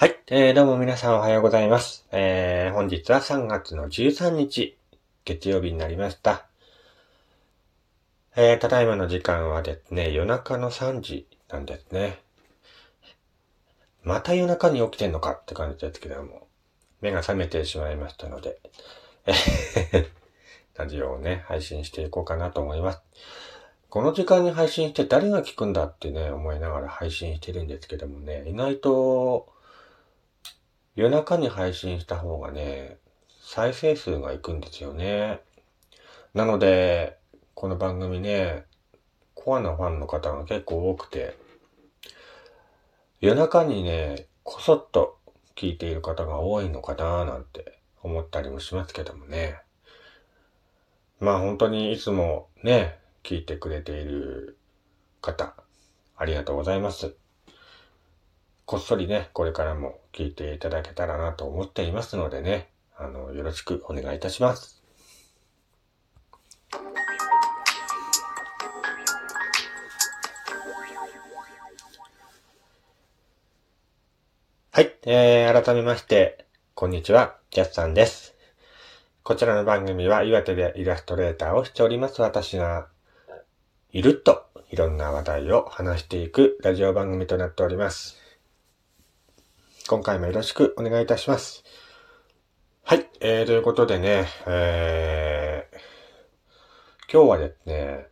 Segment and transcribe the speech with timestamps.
[0.00, 2.06] はい、えー、どうも皆さんおはようございます。
[2.10, 4.78] えー、本日は3月の13日、
[5.26, 6.46] 月曜日になりました。
[8.34, 12.18] えー、ただいまの時間はですね、夜中の3時なんですね。
[14.02, 16.48] また夜中に起きてんのかって感じですけども、
[17.02, 18.58] 目が覚めてしまいましたので、
[19.26, 20.06] えー
[20.76, 23.02] ラジオをね、配信していこうかなと思います。
[23.90, 29.59] この時間に配信して誰が聞くんだってね、思いながら配信してるんですけどもね、意外と
[30.96, 32.98] 夜中に配信した方がね、
[33.40, 35.40] 再生数がいくんですよね。
[36.34, 37.16] なので、
[37.54, 38.64] この番組ね、
[39.34, 41.36] コアなファンの方が結構多くて、
[43.20, 45.18] 夜中にね、こそっと
[45.54, 49.60] 聞いている方が多いのかなーなんて思ったりもしますけどもね。
[51.20, 54.58] まあ本当にいつもね、聞いてくれている
[55.20, 55.54] 方、
[56.16, 57.14] ありがとうございます。
[58.70, 64.80] こっそりね、これからも聞いていただけたらなと思っていますのでね、あの、よろしくお願いいたします。
[74.70, 78.36] はい、えー、改めまして、こんにちは、キャスさんです。
[79.24, 82.86] こちらの番組は岩手でイラストレーターをしております私が、
[83.90, 88.29] ゆるっといろんな話題を話していくラジオ番組となっております。
[89.88, 91.64] 今回もよろしくお願いいたします。
[92.84, 98.06] はい、えー、ということでね、えー、今日はですね、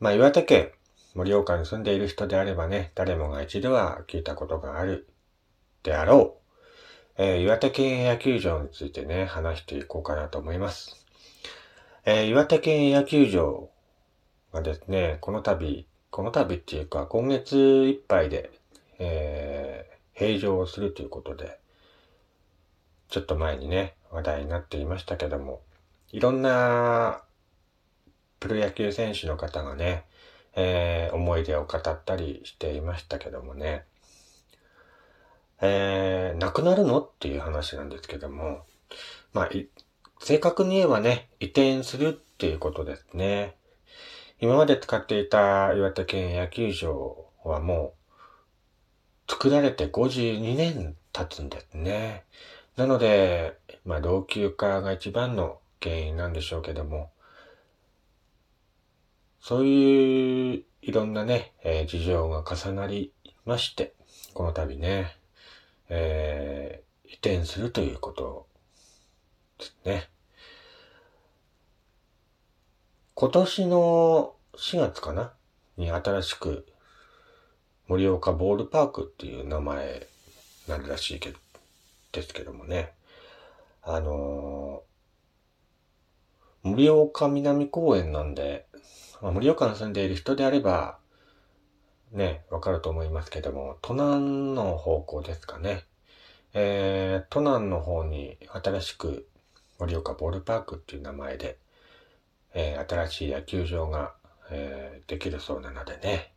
[0.00, 0.70] まあ、岩手県
[1.14, 5.08] 盛岡に住んでいる人であればね、誰もが一度は聞いたことがある
[5.82, 6.38] であろ
[7.18, 11.04] う、えー岩手県野球場についてね、話していこうかなと思います。
[12.06, 13.70] えー岩手県野球場
[14.52, 18.50] がですね、この度、この度っていうか、今月いっぱいで、
[18.98, 21.58] えー閉場をするということで、
[23.08, 25.62] ちょっと前にね、話題になっていましたけども、
[26.10, 27.22] いろんな
[28.40, 30.04] プロ野球選手の方がね、
[30.54, 33.84] えー思い出を語ったりしていましたけどもね、
[35.62, 38.64] えー、亡くなるのっていう話なんですけども、
[39.32, 39.50] まあ、
[40.18, 43.54] 正確に言えばね、移転するっていうことですね。
[44.40, 48.01] 今まで使っていた岩手県野球場はもう、
[49.32, 52.24] 作られて52年経つんですね。
[52.76, 53.56] なので、
[53.86, 57.10] まあ、老朽化が一番の原因なんでしょうけども、
[59.40, 63.10] そういういろんなね、えー事情が重なり
[63.46, 63.94] まして、
[64.34, 65.16] この度ね、
[65.88, 68.46] えー移転するということ
[69.58, 70.10] ですね。
[73.14, 75.32] 今年の4月かな？
[75.78, 76.66] に新しく
[77.92, 80.06] 盛岡ボールパークっていう名前
[80.66, 81.38] なるらしいけど、
[82.12, 82.94] ですけどもね。
[83.82, 84.92] あのー
[86.70, 88.66] 盛岡南公園なんで、
[89.20, 90.96] まあ、盛岡に住んでいる人であれば、
[92.12, 95.84] ね、わかると思いますけども、都南の方向ですかね。
[96.54, 99.28] えー、都南の方に新しく
[99.78, 101.58] 盛岡ボールパークっていう名前で、
[102.54, 104.14] えー新しい野球場が、
[104.50, 106.31] えーできるそうなのでね。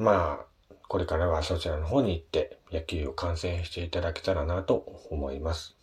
[0.00, 5.76] まあ、これからはそちらの方に行って野球を観戦していただけたらなと思います。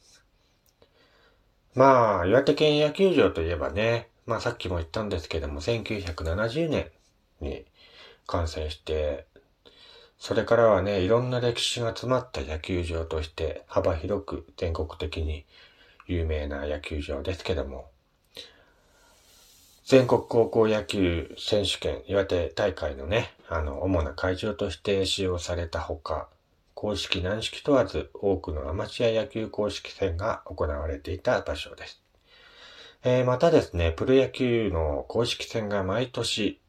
[1.75, 6.89] まあ、岩手県野球場といえばね、まあさっきも言ったんですけども、1970年
[7.41, 7.63] に
[8.25, 9.28] 完成して、
[10.17, 15.45] それからはね、いろんな歴史が詰まった野球場として幅広く全国的に
[16.07, 17.91] 有名な野球場ですけども、
[19.88, 26.28] 全国高校野球選手権岩手大会のね、あの、主な会場として使用されたほか、
[26.74, 32.02] 公式軟式問わず多くのアマチュア野球公式戦が行われていた場所です。
[33.06, 36.59] えーまたですね、プロ野球の公式戦が毎年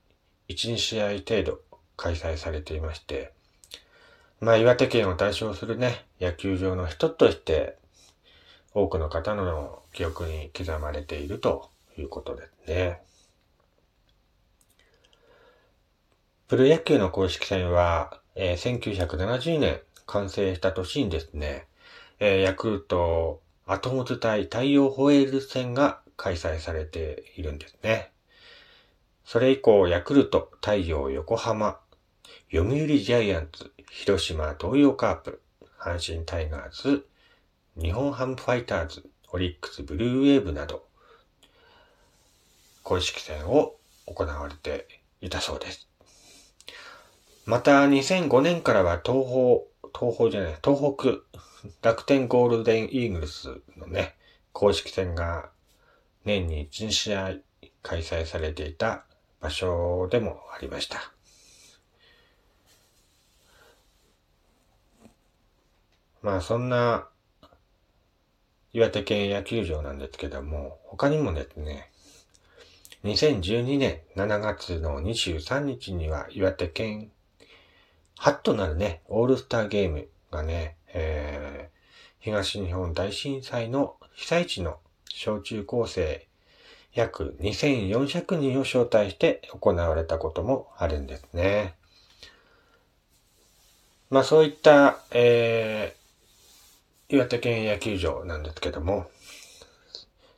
[0.49, 1.61] 1、2試合程度
[1.97, 3.33] 開催されていまして、
[4.39, 7.78] まあ岩手県を代表するね、野球場の一つとして
[8.75, 13.03] 多くの方の記憶に刻まれているということですね。
[16.48, 21.66] プロ野球の公式戦は、えー1970年完成した年にですね、
[22.21, 28.12] えーヤクルトアトムズ対太陽ホエール戦が開催されているんですね。
[29.27, 31.78] それ以降、ヤクルト、太陽、横浜、
[32.51, 35.42] 読売ジャイアンツ、広島、東洋カープ、
[35.78, 37.03] 阪神タイガース、
[37.78, 40.86] 日本ハムファイターズ、オリックス、ブルーウェーブなど、
[42.83, 44.89] 公式戦を行われて
[45.21, 45.88] いたそうです。
[47.48, 49.66] また2005年からは東方、
[49.98, 51.16] 東方じゃない、東北
[51.80, 54.16] 楽天ゴールデンイーグルスのね、
[54.53, 55.48] 公式戦が
[56.27, 57.36] 年に1試合
[57.80, 59.06] 開催されていた
[59.41, 61.10] 場所でもありました。
[66.21, 67.09] まあそんな
[68.74, 71.91] 岩手県野球場なんですけども、他にもですね、
[73.04, 77.10] 2012年7月の23日には岩手県
[78.18, 81.76] 初となるね、オールスターゲームがね、えー、
[82.18, 84.78] 東日本大震災の被災地の
[85.09, 86.26] 小中高生
[86.92, 91.76] 約2400人を招待して行われたこともあるんですね。
[94.10, 99.06] まあそういった、えー、岩手県野球場なんですけども、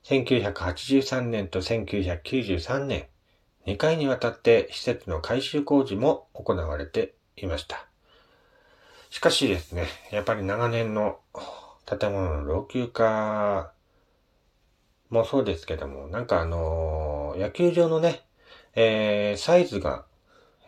[0.05, 3.07] 1983年と1993年、
[3.67, 7.15] 2回にわたって施設の改修工事も行われて
[7.47, 7.87] いました。
[9.11, 11.19] しかしですね、やっぱり長年の
[11.85, 13.73] 建物の老朽化
[15.09, 18.23] もそうですけども、なんかあのー、野球場のね、
[18.75, 20.05] えー、サイズが、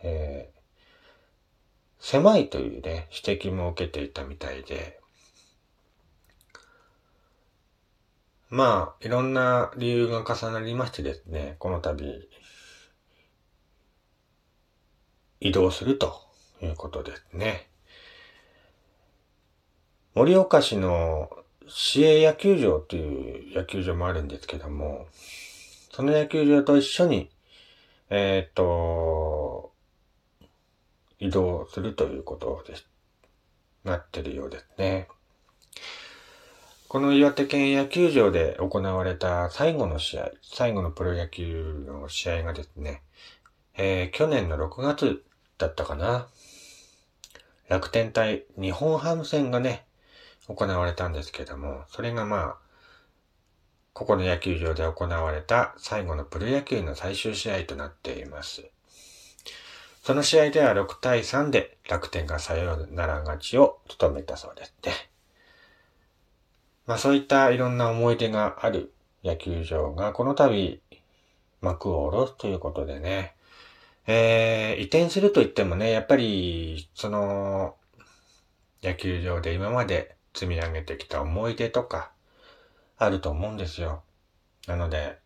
[0.03, 0.59] えー、
[1.99, 4.99] 狭いというね、指摘も受けていたみたいで、
[8.49, 12.29] まあ、いろんな理由が重なりましてですね、この度、
[15.39, 16.32] 移動すると
[16.63, 17.67] ということですね。
[20.15, 21.29] 盛岡市の
[21.67, 25.07] 市営野球場という野球場もあるんですけども、
[25.91, 27.29] その野球場と一緒に、
[28.09, 29.73] えっ、と、
[31.19, 32.75] 移動するということで
[33.83, 35.09] なってるようですね。
[36.87, 43.01] この岩手県野球場で行われた最後の試合、最後のプロ野球の試合がですね、
[43.75, 45.25] えー、去年の6月
[45.57, 46.29] だったかな。
[47.69, 49.85] 楽天対日本ハム戦がね、
[50.47, 52.57] 行われたんですけども、それがまあ、
[53.93, 58.63] ここの野球場で行われた最後のプロ野球の最終試合となっています。
[60.01, 64.91] その試合では6対3で楽天がサヨナラ勝ちを務めたそうですね。
[66.85, 68.91] まあそういったいろんな思い出がある
[69.23, 70.81] 野球場がこの度
[71.61, 73.35] 幕を下ろすということでね、
[74.05, 77.77] えー、移転すると言ってもね、やっぱり、その、
[78.81, 82.11] 野球場で今まで積み上げてきた思い出とか、
[82.97, 84.03] あると思うんですよ。
[84.67, 85.17] なので、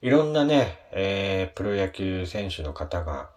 [0.00, 3.30] いろんなね、えー、プロ野球選手の方が、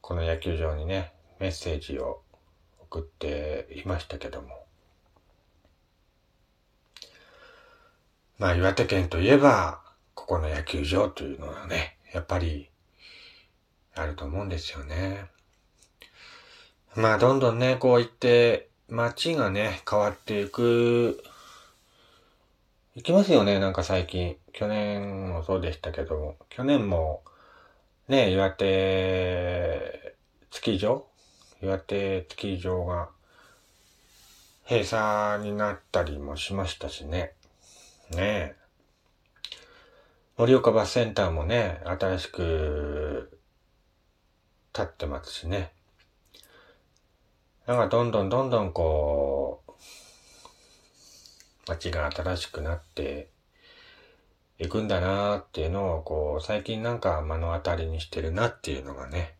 [0.00, 2.22] この野球場にね、メッセージを
[2.80, 4.64] 送っていましたけども。
[8.38, 9.82] まあ、岩手県といえば、
[10.14, 12.70] ここの野球場というのはね、やっぱり、
[13.94, 15.26] あると思うんですよね。
[16.94, 21.22] まあ、どんどんね、こう言って、街がね、変わっていく、
[22.94, 24.38] いきますよね、なんか最近。
[24.54, 27.22] 去年もそうでしたけど、去年も、
[28.08, 30.16] ね、岩手、
[30.50, 31.04] スキー場
[31.60, 33.10] 岩手スキー場が、
[34.66, 37.34] 閉鎖になったりもしましたしね。
[38.10, 38.65] ねえ。
[40.38, 43.40] 盛岡バスセンターもね、新しく、
[44.74, 45.72] 立ってますしね。
[47.66, 49.72] なんかどんどんどんどんこう、
[51.66, 53.30] 街が新しくなって
[54.58, 59.36] いくんだなーっていうのをこう、最近なんか目の当たりにしてるなっていうのがね、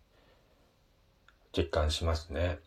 [1.54, 2.58] 実感しますね。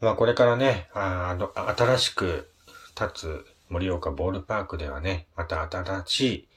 [0.00, 2.48] まあこれからね、あの新しく
[2.94, 6.48] 立つ盛岡ボールパークではね、また新しい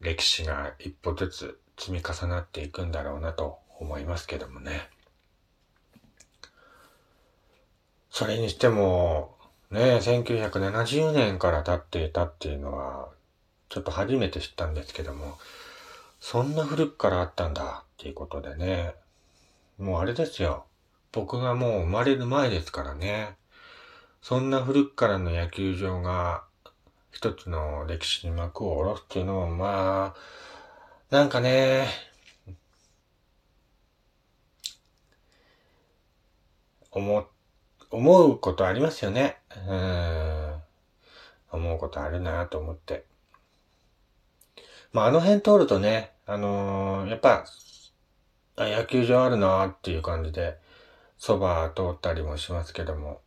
[0.00, 4.88] 歴史が一歩ずつ積み重なっていくんだろうなと思いますけどもね。
[8.10, 9.36] それにしても、
[9.70, 13.08] ね、1970年から経っていたっていうのは、
[13.68, 15.36] ちょっと初めて知ったんですけども、
[16.20, 18.94] そんな古くからあったんだっていうことでね、
[19.78, 20.66] もうあれですよ。
[21.10, 23.36] 僕がもう生まれる前ですからね。
[24.24, 26.44] そんな古くからの野球場が
[27.12, 31.88] 一つの歴史に幕を下ろすっていうのも、まあ、なんかね、
[36.90, 37.26] 思
[37.90, 39.36] 思うことありますよね。
[39.68, 40.54] うん。
[41.52, 43.04] 思うことあるなと思って。
[44.94, 47.44] まあ、あの辺通るとね、あのー、やっぱ、
[48.56, 50.56] 野球場あるなっていう感じで、
[51.18, 53.20] そば通ったりもしますけども。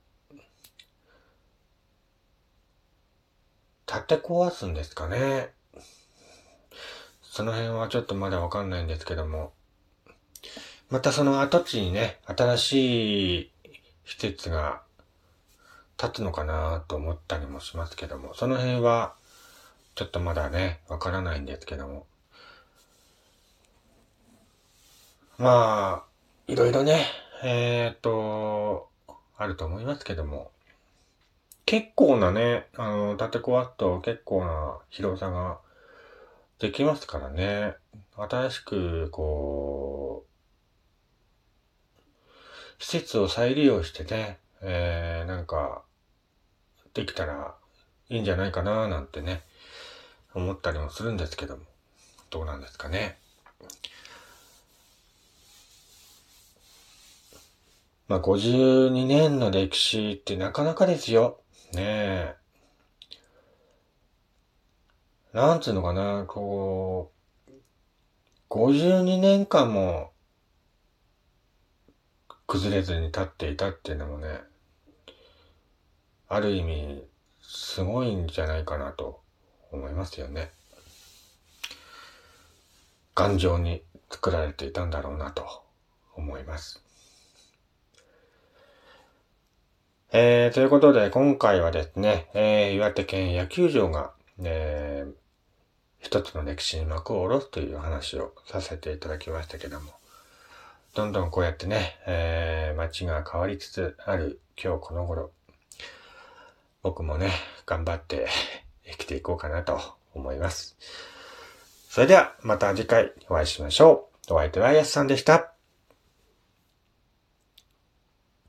[3.88, 5.50] 建て壊すんですかね。
[7.22, 9.54] その辺はちょっとまだわかんないんですけども、
[10.90, 13.52] またその跡地にね、新しい
[14.06, 14.82] 施設が
[16.02, 19.16] 立つのかなと思ったりもしますけども、その辺は
[19.96, 22.06] ちょっとまだね、わからないんですけども。
[25.38, 27.06] まあ、いろいろね、
[27.44, 28.90] えっ、と、
[29.38, 30.52] あると思いますけども、
[31.68, 35.60] 結構なね、あの、建て壊すと結構な広さが
[36.60, 37.76] できますからね。
[38.16, 40.26] 新しく、こ
[42.80, 45.84] う、施設を再利用してね、えー、なんか、
[46.94, 47.56] できたら
[48.08, 49.44] いいんじゃないかななんてね、
[50.34, 51.64] 思ったりもするんですけども、
[52.30, 53.18] どうなんですかね。
[58.08, 61.42] まあ、52年の歴史ってなかなかですよ。
[61.74, 62.36] ねえ。
[65.34, 67.12] なんつうのかな、こ
[67.50, 67.52] う、
[68.50, 70.12] 52年間も
[72.48, 74.40] 崩れずに立っていたっていうのもね、
[76.30, 77.04] ある意味、
[77.42, 79.22] すごいんじゃないかなと
[79.72, 80.50] 思いますよね。
[83.16, 85.64] 頑丈に作られていたんだろうなと
[86.16, 86.87] 思います。
[90.14, 95.14] えー、ということで、今回はですね、えー、岩手県野球場が、えー、
[96.00, 99.92] 一つの歴史に幕を下ろすという話をさせていただきましたけども、
[100.96, 105.32] どんどんこうやってね、えー、街が変わりつつある今日この頃、
[106.84, 107.32] 僕もね、
[107.66, 108.30] 頑張って
[108.90, 109.78] 生きていこうかなと
[110.14, 110.78] 思います。
[111.90, 114.36] それでは、また次回お会いしましょう。
[114.36, 115.57] お相手はやすさんでした。